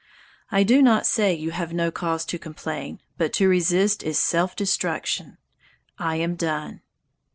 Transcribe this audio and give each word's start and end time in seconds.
I 0.49 0.63
do 0.63 0.81
not 0.81 1.05
say 1.05 1.31
you 1.31 1.51
have 1.51 1.73
no 1.73 1.91
cause 1.91 2.25
to 2.25 2.39
complain, 2.39 3.01
but 3.19 3.31
to 3.33 3.47
resist 3.47 4.01
is 4.01 4.17
self 4.17 4.55
destruction. 4.55 5.37
I 5.99 6.15
am 6.15 6.33
done." 6.35 6.81